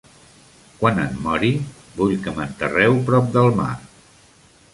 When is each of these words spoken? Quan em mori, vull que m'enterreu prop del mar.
Quan 0.77 1.01
em 1.03 1.19
mori, 1.27 1.51
vull 1.99 2.17
que 2.25 2.33
m'enterreu 2.39 2.97
prop 3.11 3.29
del 3.37 3.53
mar. 3.63 3.73